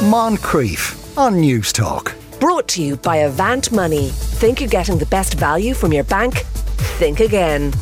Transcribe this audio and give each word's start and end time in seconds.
Moncrieff 0.00 1.18
on 1.18 1.34
Newstalk. 1.34 2.14
Brought 2.40 2.66
to 2.68 2.82
you 2.82 2.96
by 2.96 3.16
Avant 3.16 3.70
Money. 3.70 4.08
Think 4.08 4.58
you're 4.58 4.70
getting 4.70 4.96
the 4.96 5.04
best 5.04 5.34
value 5.34 5.74
from 5.74 5.92
your 5.92 6.04
bank? 6.04 6.38
Think 6.96 7.20
again. 7.20 7.74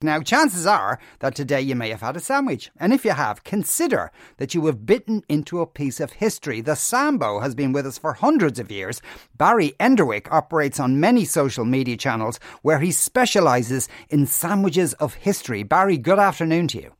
Now, 0.00 0.20
chances 0.20 0.66
are 0.66 0.98
that 1.18 1.34
today 1.34 1.60
you 1.60 1.74
may 1.74 1.90
have 1.90 2.00
had 2.00 2.16
a 2.16 2.20
sandwich. 2.20 2.70
And 2.80 2.94
if 2.94 3.04
you 3.04 3.10
have, 3.10 3.44
consider 3.44 4.10
that 4.38 4.54
you 4.54 4.64
have 4.64 4.86
bitten 4.86 5.22
into 5.28 5.60
a 5.60 5.66
piece 5.66 6.00
of 6.00 6.12
history. 6.12 6.62
The 6.62 6.74
Sambo 6.74 7.40
has 7.40 7.54
been 7.54 7.72
with 7.72 7.86
us 7.86 7.98
for 7.98 8.14
hundreds 8.14 8.58
of 8.58 8.72
years. 8.72 9.02
Barry 9.36 9.74
Enderwick 9.78 10.26
operates 10.30 10.80
on 10.80 11.00
many 11.00 11.26
social 11.26 11.66
media 11.66 11.98
channels 11.98 12.40
where 12.62 12.78
he 12.78 12.92
specialises 12.92 13.90
in 14.08 14.26
sandwiches 14.26 14.94
of 14.94 15.12
history. 15.12 15.64
Barry, 15.64 15.98
good 15.98 16.18
afternoon 16.18 16.66
to 16.68 16.80
you. 16.80 16.92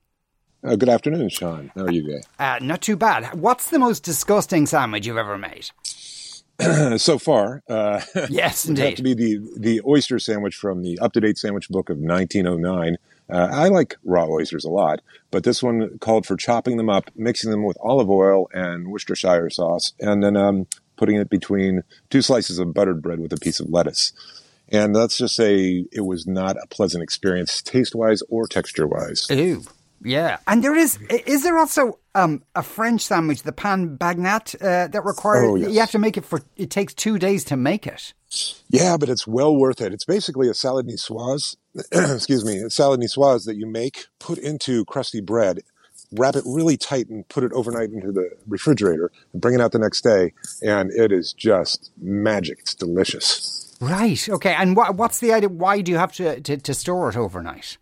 Uh, 0.65 0.77
good 0.77 0.89
afternoon, 0.89 1.29
Sean. 1.29 1.71
How 1.75 1.83
are 1.83 1.93
you 1.93 2.03
today? 2.03 2.23
Uh, 2.39 2.59
not 2.63 2.81
too 2.81 2.97
bad. 2.97 3.39
What's 3.39 3.69
the 3.69 3.79
most 3.79 4.03
disgusting 4.03 4.65
sandwich 4.65 5.07
you've 5.07 5.19
ever 5.19 5.37
made? 5.37 5.69
so 6.99 7.19
far, 7.19 7.63
uh, 7.69 8.01
yes, 8.31 8.65
indeed. 8.65 8.85
have 8.85 8.95
to 8.95 9.03
be 9.03 9.13
the 9.13 9.41
the 9.59 9.83
oyster 9.87 10.19
sandwich 10.19 10.55
from 10.55 10.83
the 10.83 10.99
up 11.01 11.13
to 11.13 11.21
date 11.21 11.37
sandwich 11.37 11.69
book 11.69 11.91
of 11.91 11.99
1909. 11.99 12.97
Uh, 13.29 13.49
I 13.53 13.69
like 13.69 13.97
raw 14.05 14.27
oysters 14.27 14.65
a 14.65 14.71
lot, 14.71 15.01
but 15.31 15.45
this 15.45 15.63
one 15.63 15.99
called 15.99 16.25
for 16.25 16.37
chopping 16.37 16.79
them 16.79 16.89
up, 16.89 17.11
mixing 17.15 17.51
them 17.51 17.65
with 17.65 17.77
olive 17.83 18.09
oil 18.09 18.49
and 18.55 18.89
Worcestershire 18.89 19.51
sauce, 19.51 19.93
and 20.01 20.23
then 20.23 20.37
um, 20.37 20.67
putting 20.97 21.17
it 21.17 21.29
between 21.29 21.83
two 22.09 22.23
slices 22.23 22.59
of 22.59 22.73
buttered 22.73 23.03
bread 23.03 23.21
with 23.21 23.33
a 23.33 23.39
piece 23.39 23.61
of 23.61 23.69
lettuce. 23.69 24.13
And 24.69 24.95
let's 24.95 25.19
just 25.19 25.37
say 25.37 25.87
it 25.93 26.03
was 26.03 26.27
not 26.27 26.57
a 26.57 26.67
pleasant 26.69 27.03
experience, 27.03 27.61
taste 27.61 27.95
wise 27.95 28.23
or 28.31 28.47
texture 28.47 28.87
wise. 28.87 29.29
Ew. 29.29 29.63
Yeah, 30.05 30.39
and 30.47 30.63
there 30.63 30.75
is 30.75 30.99
is 31.09 31.43
there 31.43 31.59
also 31.59 31.99
um, 32.15 32.43
a 32.55 32.63
French 32.63 33.01
sandwich, 33.01 33.43
the 33.43 33.53
pan 33.53 33.97
bagnat, 33.97 34.55
uh, 34.57 34.89
that 34.89 35.05
requires 35.05 35.51
oh, 35.51 35.55
yes. 35.57 35.71
you 35.71 35.81
have 35.81 35.91
to 35.93 35.99
make 35.99 36.17
it 36.17 36.25
for. 36.25 36.43
It 36.57 36.71
takes 36.71 36.95
two 36.95 37.19
days 37.19 37.45
to 37.45 37.57
make 37.57 37.87
it. 37.87 38.13
Yeah, 38.69 38.97
but 38.97 39.09
it's 39.09 39.27
well 39.27 39.57
worth 39.57 39.81
it. 39.81 39.93
It's 39.93 40.05
basically 40.05 40.49
a 40.49 40.55
salad 40.55 40.87
niçoise. 40.87 41.57
excuse 41.93 42.45
me, 42.45 42.59
a 42.59 42.71
salad 42.71 43.01
niçoise 43.01 43.47
that 43.47 43.57
you 43.57 43.67
make, 43.67 44.07
put 44.19 44.39
into 44.39 44.85
crusty 44.85 45.21
bread, 45.21 45.61
wrap 46.13 46.37
it 46.37 46.45
really 46.47 46.77
tight, 46.77 47.09
and 47.09 47.27
put 47.29 47.45
it 47.45 47.53
overnight 47.53 47.91
into 47.91 48.13
the 48.13 48.31
refrigerator, 48.47 49.11
and 49.33 49.41
bring 49.41 49.55
it 49.55 49.61
out 49.61 49.73
the 49.73 49.79
next 49.79 50.03
day, 50.03 50.33
and 50.63 50.91
it 50.93 51.13
is 51.13 51.33
just 51.33 51.93
magic. 52.01 52.59
It's 52.61 52.75
delicious. 52.75 53.77
Right. 53.81 54.29
Okay. 54.29 54.55
And 54.55 54.77
what, 54.77 54.97
what's 54.97 55.21
the 55.21 55.33
idea? 55.33 55.49
Why 55.49 55.81
do 55.81 55.93
you 55.93 55.99
have 55.99 56.13
to, 56.15 56.41
to, 56.41 56.57
to 56.57 56.75
store 56.75 57.09
it 57.11 57.17
overnight? 57.17 57.77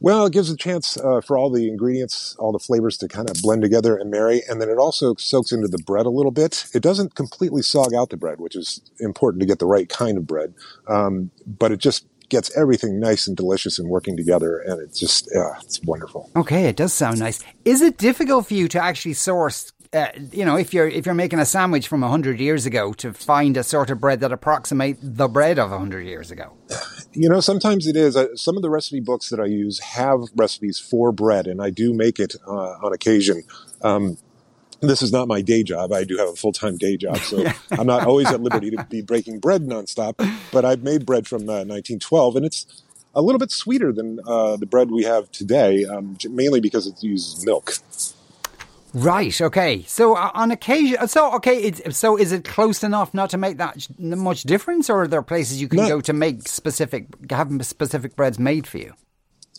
Well, 0.00 0.24
it 0.26 0.32
gives 0.32 0.50
a 0.50 0.56
chance 0.56 0.96
uh, 0.96 1.20
for 1.20 1.36
all 1.36 1.50
the 1.50 1.68
ingredients, 1.68 2.34
all 2.38 2.52
the 2.52 2.58
flavors 2.58 2.96
to 2.98 3.08
kind 3.08 3.28
of 3.28 3.36
blend 3.42 3.60
together 3.60 3.96
and 3.96 4.10
marry. 4.10 4.42
And 4.48 4.60
then 4.60 4.70
it 4.70 4.78
also 4.78 5.14
soaks 5.16 5.52
into 5.52 5.68
the 5.68 5.78
bread 5.78 6.06
a 6.06 6.10
little 6.10 6.32
bit. 6.32 6.66
It 6.74 6.82
doesn't 6.82 7.14
completely 7.14 7.60
sog 7.60 7.94
out 7.94 8.08
the 8.08 8.16
bread, 8.16 8.40
which 8.40 8.56
is 8.56 8.80
important 8.98 9.40
to 9.40 9.46
get 9.46 9.58
the 9.58 9.66
right 9.66 9.88
kind 9.88 10.16
of 10.16 10.26
bread. 10.26 10.54
Um, 10.88 11.30
but 11.46 11.70
it 11.70 11.80
just 11.80 12.06
gets 12.30 12.56
everything 12.56 12.98
nice 12.98 13.26
and 13.26 13.36
delicious 13.36 13.78
and 13.78 13.88
working 13.90 14.16
together. 14.16 14.58
And 14.58 14.80
it's 14.80 14.98
just, 14.98 15.28
it's 15.62 15.82
wonderful. 15.82 16.30
Okay, 16.34 16.64
it 16.64 16.76
does 16.76 16.94
sound 16.94 17.18
nice. 17.18 17.40
Is 17.66 17.82
it 17.82 17.98
difficult 17.98 18.46
for 18.46 18.54
you 18.54 18.68
to 18.68 18.82
actually 18.82 19.14
source 19.14 19.72
uh, 19.92 20.06
you 20.30 20.44
know, 20.44 20.56
if 20.56 20.72
you're 20.72 20.86
if 20.86 21.04
you're 21.04 21.16
making 21.16 21.40
a 21.40 21.44
sandwich 21.44 21.88
from 21.88 22.02
hundred 22.02 22.38
years 22.38 22.64
ago, 22.64 22.92
to 22.92 23.12
find 23.12 23.56
a 23.56 23.64
sort 23.64 23.90
of 23.90 23.98
bread 23.98 24.20
that 24.20 24.30
approximate 24.30 24.96
the 25.02 25.26
bread 25.26 25.58
of 25.58 25.70
hundred 25.70 26.02
years 26.02 26.30
ago. 26.30 26.52
You 27.12 27.28
know, 27.28 27.40
sometimes 27.40 27.86
it 27.86 27.96
is. 27.96 28.16
Some 28.36 28.56
of 28.56 28.62
the 28.62 28.70
recipe 28.70 29.00
books 29.00 29.30
that 29.30 29.40
I 29.40 29.46
use 29.46 29.80
have 29.80 30.20
recipes 30.36 30.78
for 30.78 31.10
bread, 31.10 31.46
and 31.46 31.60
I 31.60 31.70
do 31.70 31.92
make 31.92 32.20
it 32.20 32.36
uh, 32.46 32.76
on 32.82 32.92
occasion. 32.92 33.42
Um, 33.82 34.16
this 34.80 35.02
is 35.02 35.12
not 35.12 35.28
my 35.28 35.42
day 35.42 35.62
job. 35.62 35.92
I 35.92 36.04
do 36.04 36.16
have 36.16 36.28
a 36.28 36.36
full 36.36 36.52
time 36.52 36.76
day 36.76 36.96
job, 36.96 37.18
so 37.18 37.44
I'm 37.72 37.86
not 37.86 38.06
always 38.06 38.28
at 38.28 38.40
liberty 38.40 38.70
to 38.70 38.84
be 38.84 39.02
breaking 39.02 39.40
bread 39.40 39.62
nonstop. 39.62 40.14
But 40.52 40.64
I've 40.64 40.82
made 40.82 41.04
bread 41.04 41.26
from 41.26 41.46
1912, 41.46 42.34
uh, 42.34 42.36
and 42.36 42.46
it's 42.46 42.82
a 43.14 43.22
little 43.22 43.38
bit 43.38 43.50
sweeter 43.50 43.92
than 43.92 44.20
uh, 44.26 44.56
the 44.56 44.66
bread 44.66 44.90
we 44.90 45.02
have 45.02 45.30
today, 45.32 45.84
um, 45.84 46.16
mainly 46.28 46.60
because 46.60 46.86
it 46.86 47.02
uses 47.02 47.44
milk. 47.44 47.74
Right. 48.92 49.40
Okay. 49.40 49.84
So 49.86 50.16
uh, 50.16 50.30
on 50.34 50.50
occasion, 50.50 51.06
so 51.06 51.32
okay. 51.34 51.72
so 51.90 52.16
is 52.16 52.32
it 52.32 52.44
close 52.44 52.82
enough 52.82 53.14
not 53.14 53.30
to 53.30 53.38
make 53.38 53.58
that 53.58 53.86
much 53.98 54.42
difference, 54.42 54.90
or 54.90 55.02
are 55.02 55.08
there 55.08 55.22
places 55.22 55.60
you 55.60 55.68
can 55.68 55.86
go 55.86 56.00
to 56.00 56.12
make 56.12 56.48
specific, 56.48 57.06
have 57.30 57.50
specific 57.64 58.16
breads 58.16 58.38
made 58.38 58.66
for 58.66 58.78
you? 58.78 58.94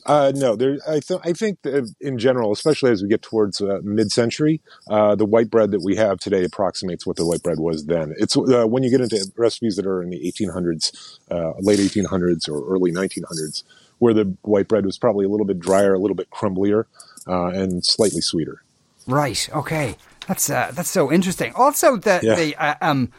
Uh, 0.05 0.31
no, 0.35 0.55
there. 0.55 0.79
I, 0.87 0.99
th- 0.99 1.19
I 1.23 1.33
think 1.33 1.59
in 1.99 2.17
general, 2.17 2.51
especially 2.51 2.91
as 2.91 3.03
we 3.03 3.09
get 3.09 3.21
towards 3.21 3.61
uh, 3.61 3.79
mid-century, 3.83 4.61
uh, 4.89 5.15
the 5.15 5.25
white 5.25 5.51
bread 5.51 5.71
that 5.71 5.81
we 5.83 5.95
have 5.95 6.19
today 6.19 6.43
approximates 6.43 7.05
what 7.05 7.17
the 7.17 7.25
white 7.25 7.43
bread 7.43 7.59
was 7.59 7.85
then. 7.85 8.13
It's 8.17 8.35
uh, 8.35 8.65
when 8.65 8.83
you 8.83 8.89
get 8.89 9.01
into 9.01 9.31
recipes 9.37 9.75
that 9.75 9.85
are 9.85 10.01
in 10.01 10.09
the 10.09 10.19
1800s, 10.19 11.19
uh, 11.29 11.53
late 11.59 11.79
1800s 11.79 12.49
or 12.49 12.67
early 12.73 12.91
1900s, 12.91 13.63
where 13.99 14.13
the 14.13 14.35
white 14.41 14.67
bread 14.67 14.85
was 14.85 14.97
probably 14.97 15.25
a 15.25 15.29
little 15.29 15.45
bit 15.45 15.59
drier, 15.59 15.93
a 15.93 15.99
little 15.99 16.15
bit 16.15 16.31
crumblier, 16.31 16.85
uh, 17.27 17.47
and 17.47 17.85
slightly 17.85 18.21
sweeter. 18.21 18.63
Right. 19.07 19.49
Okay. 19.53 19.95
That's 20.27 20.49
uh, 20.49 20.71
that's 20.73 20.89
so 20.89 21.11
interesting. 21.11 21.53
Also, 21.55 21.97
the 21.97 22.19
yeah. 22.23 22.35
the 22.35 22.55
uh, 22.55 22.75
um. 22.81 23.11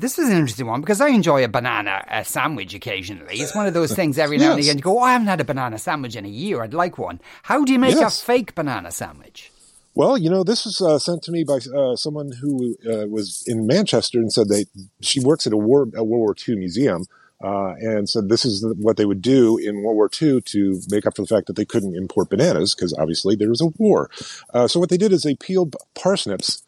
This 0.00 0.16
is 0.16 0.28
an 0.28 0.36
interesting 0.36 0.68
one 0.68 0.80
because 0.80 1.00
I 1.00 1.08
enjoy 1.08 1.42
a 1.42 1.48
banana 1.48 2.04
a 2.08 2.24
sandwich 2.24 2.72
occasionally. 2.72 3.34
It's 3.34 3.52
one 3.52 3.66
of 3.66 3.74
those 3.74 3.92
things 3.92 4.16
every 4.16 4.38
now 4.38 4.44
yes. 4.44 4.52
and 4.52 4.60
again 4.60 4.76
you 4.76 4.82
go, 4.82 5.00
oh, 5.00 5.02
I 5.02 5.10
haven't 5.10 5.26
had 5.26 5.40
a 5.40 5.44
banana 5.44 5.76
sandwich 5.76 6.14
in 6.14 6.24
a 6.24 6.28
year. 6.28 6.62
I'd 6.62 6.72
like 6.72 6.98
one. 6.98 7.20
How 7.42 7.64
do 7.64 7.72
you 7.72 7.80
make 7.80 7.96
yes. 7.96 8.22
a 8.22 8.24
fake 8.24 8.54
banana 8.54 8.92
sandwich? 8.92 9.50
Well, 9.96 10.16
you 10.16 10.30
know, 10.30 10.44
this 10.44 10.64
was 10.64 10.80
uh, 10.80 11.00
sent 11.00 11.24
to 11.24 11.32
me 11.32 11.42
by 11.42 11.58
uh, 11.76 11.96
someone 11.96 12.30
who 12.40 12.76
uh, 12.88 13.08
was 13.08 13.42
in 13.48 13.66
Manchester 13.66 14.20
and 14.20 14.32
said 14.32 14.46
that 14.50 14.66
she 15.00 15.18
works 15.18 15.48
at 15.48 15.52
a, 15.52 15.56
war, 15.56 15.88
a 15.96 16.04
World 16.04 16.20
War 16.20 16.36
II 16.48 16.54
museum 16.54 17.02
uh, 17.42 17.74
and 17.78 18.08
said 18.08 18.28
this 18.28 18.44
is 18.44 18.64
what 18.78 18.96
they 18.96 19.04
would 19.04 19.22
do 19.22 19.58
in 19.58 19.82
World 19.82 19.96
War 19.96 20.10
II 20.20 20.40
to 20.40 20.80
make 20.90 21.06
up 21.06 21.16
for 21.16 21.22
the 21.22 21.28
fact 21.28 21.46
that 21.46 21.56
they 21.56 21.64
couldn't 21.64 21.96
import 21.96 22.30
bananas 22.30 22.74
because 22.74 22.94
obviously 22.98 23.36
there 23.36 23.48
was 23.48 23.60
a 23.60 23.66
war. 23.78 24.10
Uh, 24.52 24.66
so 24.66 24.80
what 24.80 24.88
they 24.88 24.96
did 24.96 25.12
is 25.12 25.22
they 25.22 25.34
peeled 25.34 25.76
parsnips 25.94 26.62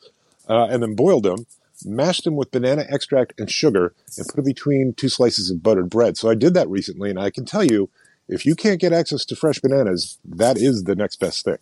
uh, 0.48 0.66
and 0.70 0.82
then 0.82 0.94
boiled 0.94 1.24
them, 1.24 1.46
mashed 1.84 2.24
them 2.24 2.36
with 2.36 2.50
banana 2.50 2.84
extract 2.88 3.32
and 3.38 3.50
sugar, 3.50 3.94
and 4.16 4.26
put 4.28 4.38
it 4.38 4.44
between 4.44 4.92
two 4.94 5.08
slices 5.08 5.50
of 5.50 5.62
buttered 5.62 5.90
bread. 5.90 6.16
So 6.16 6.30
I 6.30 6.34
did 6.34 6.54
that 6.54 6.68
recently, 6.68 7.10
and 7.10 7.18
I 7.18 7.30
can 7.30 7.44
tell 7.44 7.64
you, 7.64 7.88
if 8.28 8.46
you 8.46 8.54
can't 8.54 8.80
get 8.80 8.92
access 8.92 9.24
to 9.26 9.36
fresh 9.36 9.58
bananas, 9.58 10.18
that 10.24 10.56
is 10.56 10.84
the 10.84 10.94
next 10.94 11.16
best 11.16 11.44
thing. 11.44 11.58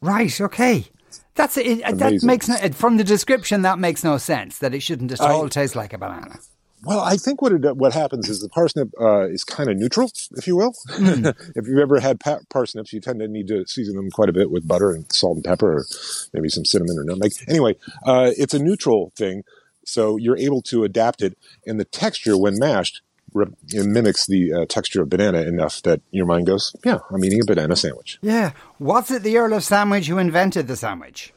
Right. 0.00 0.40
Okay. 0.40 0.86
That's 1.34 1.56
it. 1.56 1.82
That 1.98 2.22
makes 2.22 2.48
no, 2.48 2.56
from 2.72 2.96
the 2.96 3.04
description 3.04 3.62
that 3.62 3.78
makes 3.78 4.04
no 4.04 4.18
sense. 4.18 4.58
That 4.58 4.74
it 4.74 4.80
shouldn't 4.80 5.12
at 5.12 5.20
all 5.20 5.46
I, 5.46 5.48
taste 5.48 5.74
like 5.74 5.92
a 5.92 5.98
banana. 5.98 6.38
Well, 6.84 7.00
I 7.00 7.16
think 7.16 7.40
what 7.40 7.52
it, 7.52 7.76
what 7.76 7.92
happens 7.92 8.28
is 8.28 8.40
the 8.40 8.48
parsnip 8.48 8.90
uh, 9.00 9.28
is 9.28 9.44
kind 9.44 9.70
of 9.70 9.76
neutral, 9.76 10.10
if 10.32 10.46
you 10.46 10.56
will. 10.56 10.74
Mm. 10.88 11.34
if 11.56 11.66
you've 11.66 11.78
ever 11.78 12.00
had 12.00 12.18
pa- 12.18 12.40
parsnips, 12.48 12.92
you 12.92 13.00
tend 13.00 13.20
to 13.20 13.28
need 13.28 13.48
to 13.48 13.66
season 13.66 13.96
them 13.96 14.10
quite 14.10 14.28
a 14.28 14.32
bit 14.32 14.50
with 14.50 14.66
butter 14.66 14.90
and 14.90 15.10
salt 15.12 15.36
and 15.36 15.44
pepper, 15.44 15.78
or 15.78 15.84
maybe 16.32 16.48
some 16.48 16.64
cinnamon 16.64 16.98
or 16.98 17.04
nutmeg. 17.04 17.32
Anyway, 17.48 17.76
uh, 18.04 18.32
it's 18.36 18.54
a 18.54 18.58
neutral 18.58 19.12
thing, 19.16 19.44
so 19.84 20.16
you're 20.16 20.36
able 20.36 20.62
to 20.62 20.82
adapt 20.82 21.22
it, 21.22 21.38
and 21.66 21.78
the 21.78 21.84
texture 21.84 22.36
when 22.36 22.58
mashed 22.58 23.02
re- 23.32 23.46
mimics 23.72 24.26
the 24.26 24.52
uh, 24.52 24.66
texture 24.66 25.02
of 25.02 25.08
banana 25.08 25.42
enough 25.42 25.82
that 25.82 26.00
your 26.10 26.26
mind 26.26 26.46
goes, 26.46 26.74
"Yeah, 26.84 26.98
I'm 27.10 27.24
eating 27.24 27.40
a 27.42 27.46
banana 27.46 27.76
sandwich." 27.76 28.18
Yeah, 28.22 28.52
was 28.78 29.10
it 29.10 29.22
the 29.22 29.36
Earl 29.36 29.54
of 29.54 29.64
Sandwich 29.64 30.08
who 30.08 30.18
invented 30.18 30.66
the 30.66 30.76
sandwich? 30.76 31.32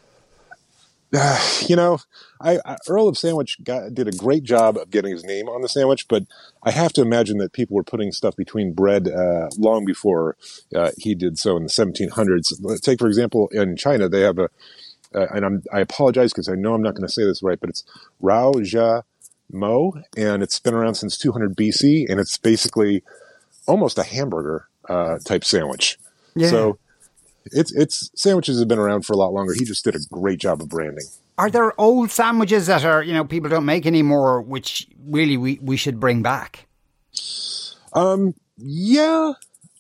Uh, 1.14 1.40
you 1.68 1.76
know, 1.76 2.00
I, 2.42 2.60
I, 2.66 2.78
Earl 2.88 3.08
of 3.08 3.18
Sandwich 3.18 3.58
got, 3.64 3.94
did 3.94 4.08
a 4.08 4.12
great 4.12 4.44
job 4.44 4.78
of 4.78 4.90
getting 4.90 5.12
his 5.12 5.24
name 5.24 5.48
on 5.48 5.62
the 5.62 5.70
sandwich, 5.70 6.08
but 6.08 6.24
I 6.64 6.72
have 6.72 6.94
to 6.94 7.02
imagine 7.02 7.38
that 7.38 7.54
people 7.54 7.76
were 7.76 7.84
putting 7.84 8.12
stuff 8.12 8.36
between 8.36 8.74
bread 8.74 9.08
uh, 9.08 9.50
long 9.58 9.86
before 9.86 10.38
uh, 10.76 10.92
he 10.98 11.16
did 11.16 11.38
so 11.38 11.58
in 11.58 11.64
the 11.64 11.70
1700s. 11.70 12.82
Take 12.82 13.00
for 13.00 13.08
example, 13.08 13.48
in 13.50 13.76
China 13.76 14.10
they 14.10 14.22
have 14.22 14.40
a, 14.40 14.50
uh, 15.14 15.28
and 15.34 15.46
I'm, 15.46 15.64
i 15.72 15.80
apologize 15.80 16.34
because 16.34 16.50
I 16.50 16.56
know 16.56 16.74
I'm 16.74 16.82
not 16.82 16.96
going 16.96 17.08
to 17.08 17.14
say 17.14 17.24
this 17.24 17.42
right, 17.42 17.60
but 17.60 17.70
it's 17.70 17.84
Rao 18.20 18.54
Jia 18.54 19.04
Mo, 19.52 19.94
and 20.18 20.44
it's 20.44 20.60
been 20.60 20.74
around 20.74 20.96
since 20.96 21.18
200 21.18 21.56
BC, 21.56 22.10
and 22.10 22.20
it's 22.20 22.38
basically 22.38 23.04
almost 23.68 23.98
a 23.98 24.04
hamburger 24.04 24.68
uh, 24.90 25.20
type 25.20 25.46
sandwich. 25.46 25.98
Yeah. 26.36 26.50
So 26.50 26.80
it's 27.52 27.72
it's 27.74 28.10
sandwiches 28.16 28.60
have 28.60 28.68
been 28.68 28.80
around 28.80 29.06
for 29.06 29.14
a 29.14 29.18
lot 29.18 29.34
longer. 29.34 29.54
He 29.54 29.66
just 29.66 29.84
did 29.84 29.96
a 29.96 30.00
great 30.12 30.40
job 30.40 30.62
of 30.62 30.70
branding. 30.70 31.06
Are 31.38 31.50
there 31.50 31.80
old 31.80 32.12
sandwiches 32.12 32.68
that 32.68 32.86
are 32.86 33.04
you 33.04 33.14
know 33.14 33.26
people 33.26 33.50
don't 33.50 33.66
make 33.66 33.86
anymore, 33.86 34.42
which 34.42 34.88
really 35.06 35.38
we, 35.38 35.60
we 35.62 35.78
should 35.78 36.00
bring 36.00 36.22
back? 36.22 36.68
Um, 37.94 38.34
yeah, 38.58 39.34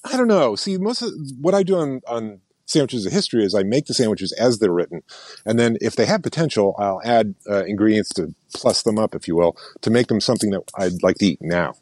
I 0.03 0.17
don't 0.17 0.27
know. 0.27 0.55
See, 0.55 0.77
most 0.77 1.01
of 1.01 1.11
what 1.39 1.53
I 1.53 1.63
do 1.63 1.77
on 1.77 2.01
on 2.07 2.41
sandwiches 2.67 3.05
of 3.05 3.11
history 3.11 3.43
is 3.43 3.53
I 3.53 3.63
make 3.63 3.85
the 3.85 3.93
sandwiches 3.93 4.31
as 4.33 4.59
they're 4.59 4.71
written, 4.71 5.01
and 5.45 5.57
then 5.57 5.77
if 5.81 5.95
they 5.95 6.05
have 6.05 6.23
potential, 6.23 6.75
I'll 6.77 7.01
add 7.03 7.35
uh, 7.49 7.63
ingredients 7.65 8.09
to 8.15 8.33
plus 8.53 8.83
them 8.83 8.99
up, 8.99 9.15
if 9.15 9.27
you 9.27 9.35
will, 9.35 9.55
to 9.81 9.89
make 9.89 10.07
them 10.07 10.21
something 10.21 10.51
that 10.51 10.63
I'd 10.77 11.03
like 11.03 11.17
to 11.17 11.25
eat 11.25 11.41
now. 11.41 11.73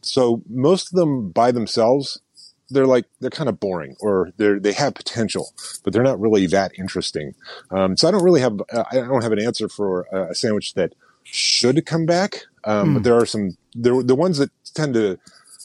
So 0.00 0.42
most 0.48 0.92
of 0.92 0.98
them 0.98 1.30
by 1.30 1.50
themselves 1.50 2.20
they're 2.70 2.86
like 2.86 3.06
they're 3.20 3.30
kind 3.30 3.48
of 3.48 3.60
boring 3.60 3.96
or 4.00 4.32
they're 4.36 4.58
they 4.60 4.72
have 4.72 4.94
potential, 4.94 5.52
but 5.84 5.92
they're 5.92 6.02
not 6.02 6.20
really 6.20 6.46
that 6.46 6.72
interesting. 6.78 7.34
Um, 7.70 7.96
so 7.96 8.08
I 8.08 8.10
don't 8.10 8.24
really 8.24 8.40
have 8.40 8.60
uh, 8.72 8.84
I 8.90 8.96
don't 8.96 9.22
have 9.22 9.32
an 9.32 9.40
answer 9.40 9.68
for 9.68 10.02
a 10.12 10.34
sandwich 10.34 10.74
that 10.74 10.94
should 11.24 11.84
come 11.86 12.06
back. 12.06 12.44
Um, 12.64 12.90
mm. 12.90 12.94
But 12.94 13.02
there 13.04 13.16
are 13.16 13.26
some 13.26 13.56
the 13.74 14.02
the 14.02 14.14
ones 14.14 14.38
that 14.38 14.50
tend 14.74 14.94
to 14.94 15.18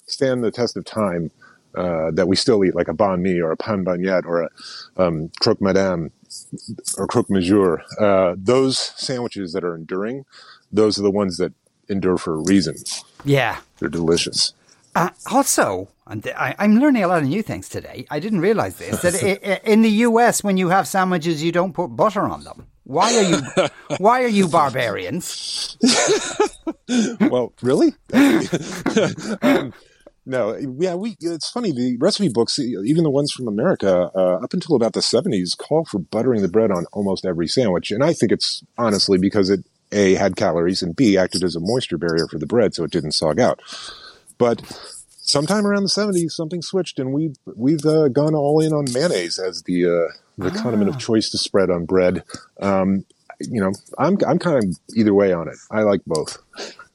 stand 0.07 0.43
the 0.43 0.51
test 0.51 0.77
of 0.77 0.85
time 0.85 1.31
uh, 1.75 2.11
that 2.11 2.27
we 2.27 2.35
still 2.35 2.63
eat, 2.63 2.75
like 2.75 2.87
a 2.87 2.93
banh 2.93 3.21
mi 3.21 3.39
or 3.39 3.51
a 3.51 3.57
pan 3.57 3.83
bagnat 3.83 4.25
or 4.25 4.43
a 4.43 4.49
um, 4.97 5.29
croque 5.41 5.61
madame 5.61 6.11
or 6.97 7.07
croque 7.07 7.29
monsieur. 7.29 7.83
Uh, 7.99 8.35
those 8.37 8.77
sandwiches 8.77 9.53
that 9.53 9.63
are 9.63 9.75
enduring, 9.75 10.25
those 10.71 10.99
are 10.99 11.03
the 11.03 11.11
ones 11.11 11.37
that 11.37 11.53
endure 11.89 12.17
for 12.17 12.35
a 12.35 12.43
reason. 12.43 12.75
Yeah, 13.25 13.59
they're 13.79 13.89
delicious. 13.89 14.53
Uh, 14.95 15.09
also, 15.31 15.89
I, 16.05 16.55
am 16.59 16.79
learning 16.79 17.03
a 17.03 17.07
lot 17.07 17.23
of 17.23 17.27
new 17.27 17.41
things 17.41 17.67
today. 17.67 18.05
I 18.11 18.19
didn't 18.19 18.41
realize 18.41 18.75
this 18.77 19.01
that 19.01 19.61
in 19.69 19.81
the 19.81 19.89
US, 19.89 20.43
when 20.43 20.57
you 20.57 20.69
have 20.69 20.87
sandwiches, 20.87 21.43
you 21.43 21.51
don't 21.51 21.73
put 21.73 21.87
butter 21.87 22.21
on 22.21 22.43
them. 22.43 22.67
Why 22.83 23.15
are 23.15 23.23
you? 23.23 23.69
why 23.97 24.23
are 24.23 24.27
you 24.27 24.47
barbarians? 24.47 25.77
well, 27.21 27.53
really? 27.61 27.93
um, 29.41 29.73
no, 30.25 30.55
yeah, 30.55 30.95
we. 30.95 31.15
It's 31.19 31.49
funny. 31.49 31.71
The 31.71 31.97
recipe 31.99 32.29
books, 32.29 32.59
even 32.59 33.03
the 33.03 33.09
ones 33.09 33.31
from 33.31 33.47
America, 33.47 34.11
uh, 34.15 34.35
up 34.43 34.53
until 34.53 34.75
about 34.75 34.93
the 34.93 34.99
'70s, 34.99 35.57
call 35.57 35.85
for 35.85 35.99
buttering 35.99 36.41
the 36.41 36.47
bread 36.47 36.71
on 36.71 36.85
almost 36.93 37.25
every 37.25 37.47
sandwich, 37.47 37.91
and 37.91 38.03
I 38.03 38.13
think 38.13 38.31
it's 38.31 38.63
honestly 38.77 39.17
because 39.17 39.49
it 39.49 39.65
a 39.91 40.15
had 40.15 40.35
calories 40.35 40.81
and 40.81 40.95
b 40.95 41.17
acted 41.17 41.43
as 41.43 41.55
a 41.55 41.59
moisture 41.61 41.97
barrier 41.97 42.27
for 42.27 42.37
the 42.37 42.45
bread, 42.45 42.75
so 42.75 42.83
it 42.83 42.91
didn't 42.91 43.11
sog 43.11 43.39
out. 43.39 43.61
But 44.37 44.61
sometime 45.21 45.65
around 45.65 45.83
the 45.83 45.89
'70s, 45.89 46.31
something 46.31 46.61
switched, 46.61 46.99
and 46.99 47.13
we've 47.13 47.35
we've 47.55 47.85
uh, 47.85 48.07
gone 48.09 48.35
all 48.35 48.59
in 48.59 48.73
on 48.73 48.85
mayonnaise 48.93 49.39
as 49.39 49.63
the 49.63 49.85
uh, 49.85 50.13
the 50.37 50.51
ah. 50.51 50.61
condiment 50.61 50.89
of 50.89 50.99
choice 50.99 51.29
to 51.29 51.37
spread 51.37 51.69
on 51.69 51.85
bread. 51.85 52.23
Um, 52.61 53.05
you 53.39 53.61
know, 53.61 53.71
I'm 53.97 54.17
I'm 54.27 54.39
kind 54.39 54.63
of 54.63 54.79
either 54.95 55.13
way 55.13 55.33
on 55.33 55.47
it. 55.47 55.55
I 55.71 55.81
like 55.81 56.01
both. 56.05 56.37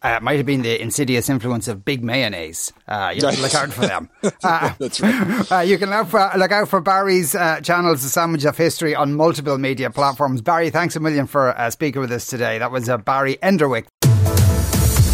Uh, 0.01 0.15
it 0.17 0.23
might 0.23 0.37
have 0.37 0.47
been 0.47 0.63
the 0.63 0.81
insidious 0.81 1.29
influence 1.29 1.67
of 1.67 1.85
big 1.85 2.05
mayonnaise. 2.05 2.73
Uh, 2.87 3.13
you 3.15 3.27
have 3.27 3.35
to 3.35 3.43
look 3.43 3.55
out 3.55 3.73
for 3.73 3.81
them. 3.81 4.09
Uh, 4.45 4.73
That's 4.79 5.01
right. 5.01 5.51
Uh, 5.51 5.61
you 5.61 5.77
can 5.79 5.91
look, 5.91 6.07
for, 6.07 6.31
look 6.37 6.53
out 6.53 6.69
for 6.69 6.81
Barry's 6.81 7.35
uh, 7.35 7.61
channels, 7.63 8.03
The 8.03 8.09
Sandwich 8.09 8.45
of 8.45 8.57
History, 8.57 8.95
on 8.95 9.15
multiple 9.15 9.59
media 9.59 9.91
platforms. 9.91 10.41
Barry, 10.41 10.71
thanks 10.71 10.95
a 10.95 11.01
million 11.01 11.27
for 11.27 11.49
uh, 11.49 11.71
speaking 11.71 12.01
with 12.01 12.13
us 12.13 12.27
today. 12.27 12.59
That 12.59 12.71
was 12.71 12.89
Barry 13.05 13.39
Enderwick. 13.43 13.87